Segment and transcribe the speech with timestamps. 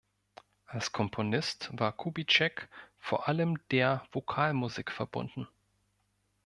[0.65, 5.47] Als Komponist war Kubizek vor allem der Vokalmusik verbunden.